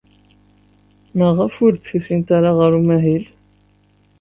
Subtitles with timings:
[1.17, 3.25] Maɣef ur d-tusimt ara ɣer umahil?